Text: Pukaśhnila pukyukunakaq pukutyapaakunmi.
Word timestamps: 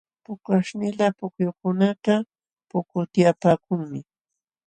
Pukaśhnila 0.23 1.05
pukyukunakaq 1.17 2.25
pukutyapaakunmi. 2.69 3.99